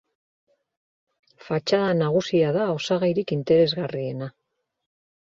[1.47, 4.31] Fatxada nagusia da osagairik interesgarriena.